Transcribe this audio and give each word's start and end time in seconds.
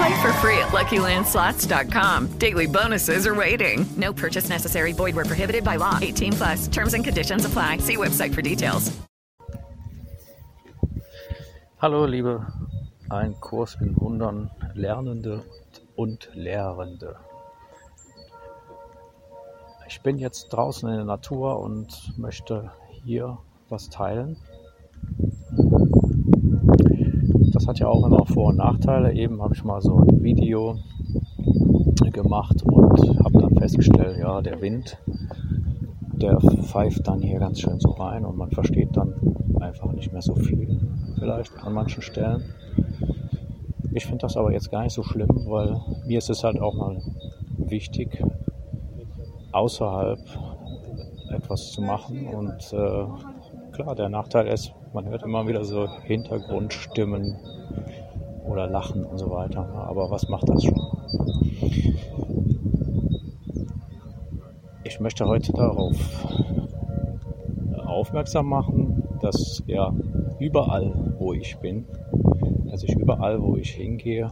Play 0.00 0.22
for 0.22 0.32
free 0.40 0.58
at 0.58 0.68
LuckyLandSlots.com. 0.68 2.38
Daily 2.38 2.66
bonuses 2.66 3.26
are 3.26 3.34
waiting. 3.34 3.84
No 3.98 4.14
purchase 4.14 4.48
necessary. 4.48 4.92
Void 4.92 5.14
were 5.14 5.26
prohibited 5.26 5.62
by 5.62 5.76
law. 5.76 5.98
18 6.00 6.32
plus. 6.32 6.68
Terms 6.68 6.94
and 6.94 7.04
conditions 7.04 7.44
apply. 7.44 7.78
See 7.78 7.96
website 7.98 8.34
for 8.34 8.40
details. 8.40 8.90
Hallo, 11.82 12.06
liebe 12.06 12.46
Ein 13.10 13.34
Kurs 13.40 13.76
in 13.80 13.94
Wundern 13.96 14.50
Lernende 14.74 15.42
und 15.96 16.30
Lehrende. 16.32 17.16
Ich 19.86 20.00
bin 20.00 20.18
jetzt 20.18 20.48
draußen 20.48 20.88
in 20.88 20.96
der 20.96 21.04
Natur 21.04 21.60
und 21.60 22.16
möchte 22.16 22.70
hier 23.04 23.36
was 23.68 23.90
teilen. 23.90 24.38
Das 27.60 27.68
hat 27.68 27.78
ja 27.78 27.88
auch 27.88 28.06
immer 28.06 28.24
Vor- 28.24 28.46
und 28.46 28.56
Nachteile. 28.56 29.12
Eben 29.12 29.42
habe 29.42 29.54
ich 29.54 29.62
mal 29.64 29.82
so 29.82 29.98
ein 29.98 30.22
Video 30.22 30.78
gemacht 32.10 32.62
und 32.62 33.22
habe 33.22 33.38
dann 33.38 33.54
festgestellt, 33.54 34.16
ja, 34.18 34.40
der 34.40 34.62
Wind, 34.62 34.96
der 36.14 36.40
pfeift 36.40 37.06
dann 37.06 37.20
hier 37.20 37.38
ganz 37.38 37.60
schön 37.60 37.78
so 37.78 37.90
rein 37.90 38.24
und 38.24 38.38
man 38.38 38.50
versteht 38.50 38.96
dann 38.96 39.12
einfach 39.60 39.92
nicht 39.92 40.10
mehr 40.10 40.22
so 40.22 40.34
viel, 40.36 40.80
vielleicht 41.18 41.52
an 41.62 41.74
manchen 41.74 42.00
Stellen. 42.00 42.44
Ich 43.92 44.06
finde 44.06 44.22
das 44.22 44.38
aber 44.38 44.52
jetzt 44.52 44.70
gar 44.70 44.84
nicht 44.84 44.94
so 44.94 45.02
schlimm, 45.02 45.28
weil 45.44 45.82
mir 46.06 46.16
ist 46.16 46.30
es 46.30 46.42
halt 46.42 46.58
auch 46.62 46.72
mal 46.72 47.02
wichtig, 47.58 48.24
außerhalb 49.52 50.18
etwas 51.28 51.72
zu 51.72 51.82
machen. 51.82 52.26
Und 52.26 52.72
äh, 52.72 53.04
klar, 53.72 53.94
der 53.94 54.08
Nachteil 54.08 54.46
ist, 54.46 54.72
man 54.92 55.08
hört 55.08 55.22
immer 55.22 55.46
wieder 55.46 55.64
so 55.64 55.88
Hintergrundstimmen 56.02 57.36
oder 58.44 58.66
Lachen 58.66 59.04
und 59.04 59.18
so 59.18 59.30
weiter. 59.30 59.68
Aber 59.88 60.10
was 60.10 60.28
macht 60.28 60.48
das 60.48 60.64
schon? 60.64 60.80
Ich 64.84 64.98
möchte 64.98 65.26
heute 65.26 65.52
darauf 65.52 65.96
aufmerksam 67.84 68.46
machen, 68.46 69.02
dass 69.20 69.62
ja 69.66 69.94
überall, 70.38 71.14
wo 71.18 71.32
ich 71.32 71.56
bin, 71.58 71.86
dass 72.64 72.82
ich 72.82 72.94
überall, 72.96 73.40
wo 73.42 73.56
ich 73.56 73.70
hingehe, 73.70 74.30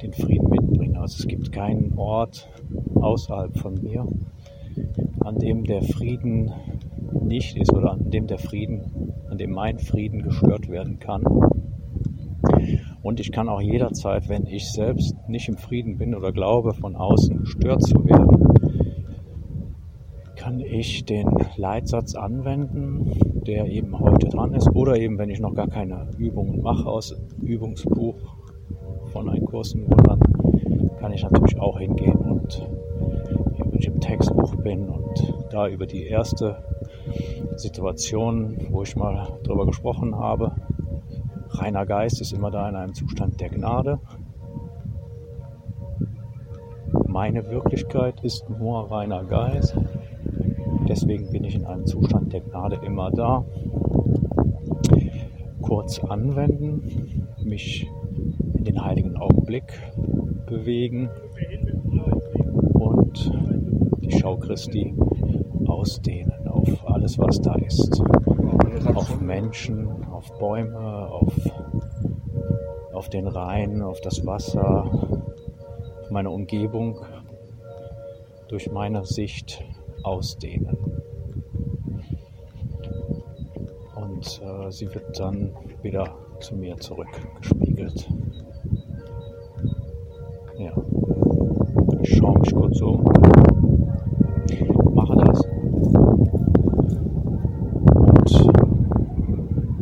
den 0.00 0.12
Frieden 0.12 0.48
mitbringe. 0.48 1.00
Also 1.00 1.16
es 1.18 1.28
gibt 1.28 1.52
keinen 1.52 1.98
Ort 1.98 2.48
außerhalb 2.94 3.58
von 3.58 3.74
mir, 3.82 4.06
an 5.20 5.38
dem 5.38 5.64
der 5.64 5.82
Frieden 5.82 6.52
nicht 7.12 7.56
ist 7.56 7.72
oder 7.72 7.92
an 7.92 8.10
dem 8.10 8.26
der 8.26 8.38
Frieden, 8.38 9.12
an 9.30 9.38
dem 9.38 9.50
mein 9.50 9.78
Frieden 9.78 10.22
gestört 10.22 10.68
werden 10.68 10.98
kann. 10.98 11.24
Und 13.02 13.20
ich 13.20 13.32
kann 13.32 13.48
auch 13.48 13.60
jederzeit, 13.60 14.28
wenn 14.28 14.46
ich 14.46 14.70
selbst 14.70 15.14
nicht 15.28 15.48
im 15.48 15.56
Frieden 15.56 15.98
bin 15.98 16.14
oder 16.14 16.32
glaube, 16.32 16.74
von 16.74 16.96
außen 16.96 17.38
gestört 17.38 17.82
zu 17.82 18.04
werden, 18.04 18.38
kann 20.36 20.60
ich 20.60 21.04
den 21.04 21.28
Leitsatz 21.56 22.14
anwenden, 22.14 23.12
der 23.46 23.66
eben 23.66 23.98
heute 23.98 24.28
dran 24.28 24.54
ist. 24.54 24.68
Oder 24.74 24.96
eben, 24.96 25.18
wenn 25.18 25.30
ich 25.30 25.40
noch 25.40 25.54
gar 25.54 25.68
keine 25.68 26.08
Übungen 26.16 26.62
mache 26.62 26.88
aus 26.88 27.14
Übungsbuch 27.42 28.16
von 29.12 29.28
einem 29.28 29.44
Kurs 29.44 29.72
in 29.74 29.82
Wundern, 29.82 30.20
kann 31.00 31.12
ich 31.12 31.22
natürlich 31.22 31.58
auch 31.60 31.78
hingehen 31.78 32.16
und 32.16 32.66
wenn 33.58 33.78
ich 33.78 33.86
im 33.86 34.00
Textbuch 34.00 34.54
bin 34.56 34.88
und 34.88 35.34
da 35.50 35.68
über 35.68 35.86
die 35.86 36.04
erste 36.04 36.62
Situation, 37.56 38.56
wo 38.70 38.82
ich 38.82 38.96
mal 38.96 39.38
drüber 39.42 39.66
gesprochen 39.66 40.16
habe, 40.16 40.52
reiner 41.50 41.86
Geist 41.86 42.20
ist 42.20 42.32
immer 42.32 42.50
da 42.50 42.68
in 42.68 42.76
einem 42.76 42.94
Zustand 42.94 43.40
der 43.40 43.48
Gnade. 43.48 43.98
Meine 47.06 47.50
Wirklichkeit 47.50 48.22
ist 48.22 48.48
nur 48.48 48.90
reiner 48.90 49.24
Geist. 49.24 49.76
Deswegen 50.88 51.30
bin 51.30 51.44
ich 51.44 51.54
in 51.54 51.66
einem 51.66 51.86
Zustand 51.86 52.32
der 52.32 52.40
Gnade 52.40 52.80
immer 52.84 53.10
da. 53.10 53.44
Kurz 55.60 55.98
anwenden, 55.98 57.26
mich 57.44 57.90
in 58.54 58.64
den 58.64 58.84
heiligen 58.84 59.16
Augenblick 59.16 59.64
bewegen 60.46 61.10
und 62.74 63.32
die 64.00 64.12
Schau 64.12 64.36
Christi 64.36 64.94
ausdehnen 65.66 66.47
auf 66.58 66.88
alles, 66.88 67.18
was 67.18 67.40
da 67.40 67.54
ist. 67.54 68.00
Auf 68.94 69.20
Menschen, 69.20 70.04
auf 70.10 70.26
Bäume, 70.38 71.08
auf, 71.10 71.34
auf 72.92 73.08
den 73.08 73.26
Rhein, 73.26 73.82
auf 73.82 74.00
das 74.00 74.24
Wasser, 74.26 74.84
auf 76.02 76.10
meine 76.10 76.30
Umgebung 76.30 77.00
durch 78.48 78.70
meine 78.70 79.04
Sicht 79.04 79.62
ausdehnen. 80.02 80.76
Und 83.94 84.40
äh, 84.42 84.70
sie 84.70 84.92
wird 84.94 85.18
dann 85.20 85.50
wieder 85.82 86.14
zu 86.40 86.56
mir 86.56 86.76
zurückgespiegelt. 86.76 88.08
Ja. 90.58 90.72
Ich 92.02 92.16
schaue 92.16 92.38
mich 92.38 92.54
kurz 92.54 92.80
um. 92.80 93.04
Mache 94.94 95.16
das. 95.16 95.40
Und 98.06 98.30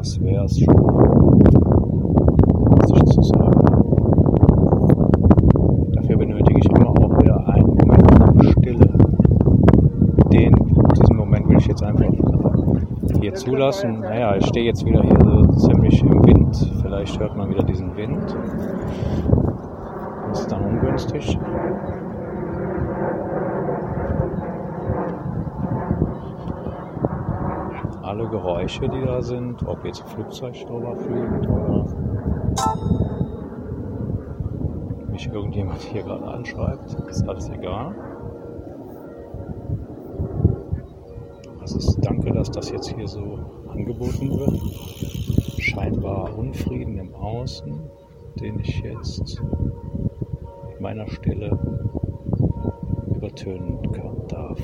das 0.00 0.18
wäre 0.22 0.44
es 0.46 0.58
schon, 0.58 0.74
was 2.74 2.90
ich 2.90 3.04
zu 3.04 3.22
sagen 3.22 3.44
habe. 3.44 3.92
Dafür 5.92 6.16
benötige 6.16 6.58
ich 6.58 6.70
immer 6.70 6.88
auch 6.88 7.20
wieder 7.20 7.46
einen 7.48 7.66
Moment 7.66 8.44
Stille. 8.46 8.88
Den, 10.32 10.54
Moment 11.12 11.48
will 11.50 11.58
ich 11.58 11.66
jetzt 11.66 11.82
einfach 11.82 12.06
hier 13.20 13.34
zulassen. 13.34 14.00
Naja, 14.00 14.36
ich 14.36 14.46
stehe 14.46 14.64
jetzt 14.64 14.86
wieder 14.86 15.02
hier 15.02 15.18
so 15.22 15.44
ziemlich 15.68 16.00
im 16.00 16.24
Wind. 16.24 16.72
Vielleicht 16.80 17.20
hört 17.20 17.36
man 17.36 17.50
wieder 17.50 17.62
diesen 17.62 17.94
Wind. 17.94 18.34
Das 20.30 20.40
ist 20.40 20.50
dann 20.50 20.64
ungünstig. 20.64 21.38
Alle 28.20 28.28
Geräusche, 28.28 28.86
die 28.86 29.00
da 29.00 29.22
sind, 29.22 29.66
ob 29.66 29.82
jetzt 29.82 30.02
Flugzeug 30.10 30.52
drüber 30.66 30.94
fliegt 30.94 31.48
oder 31.48 31.86
mich 35.10 35.26
irgendjemand 35.26 35.80
hier 35.80 36.02
gerade 36.02 36.26
anschreibt, 36.26 36.92
ist 37.08 37.26
alles 37.26 37.48
egal. 37.48 37.94
Also 41.62 41.78
es 41.78 41.96
danke, 42.02 42.30
dass 42.32 42.50
das 42.50 42.70
jetzt 42.70 42.94
hier 42.94 43.08
so 43.08 43.38
angeboten 43.70 44.38
wird. 44.38 45.62
Scheinbar 45.62 46.36
Unfrieden 46.36 46.98
im 46.98 47.14
Außen, 47.14 47.72
den 48.38 48.60
ich 48.60 48.80
jetzt 48.80 49.42
mit 50.68 50.80
meiner 50.82 51.08
Stille 51.08 51.58
übertönen 53.16 53.80
kann, 53.92 54.28
darf. 54.28 54.60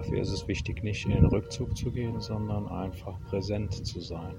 Dafür 0.00 0.22
ist 0.22 0.32
es 0.32 0.48
wichtig, 0.48 0.82
nicht 0.82 1.04
in 1.04 1.12
den 1.12 1.26
Rückzug 1.26 1.76
zu 1.76 1.90
gehen, 1.90 2.22
sondern 2.22 2.66
einfach 2.68 3.20
präsent 3.28 3.86
zu 3.86 4.00
sein. 4.00 4.34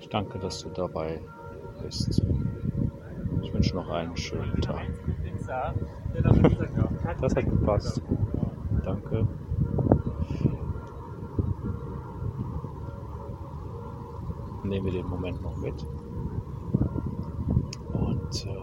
Ich 0.00 0.08
danke, 0.10 0.38
dass 0.38 0.58
du 0.58 0.68
dabei 0.68 1.18
bist. 1.82 2.22
Ich 3.40 3.54
wünsche 3.54 3.74
noch 3.74 3.88
einen 3.88 4.14
schönen 4.18 4.60
Tag. 4.60 4.86
Das 7.22 7.34
hat 7.34 7.44
gepasst. 7.46 8.02
Danke. 8.84 9.26
Nehmen 14.64 14.86
wir 14.86 14.92
den 14.92 15.08
Moment 15.08 15.42
noch 15.42 15.56
mit. 15.56 15.74
Und 17.92 18.46
äh, 18.46 18.56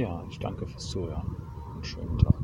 ja, 0.00 0.24
ich 0.28 0.38
danke 0.38 0.66
fürs 0.66 0.88
Zuhören. 0.88 1.26
Einen 1.74 1.84
schönen 1.84 2.18
Tag. 2.18 2.35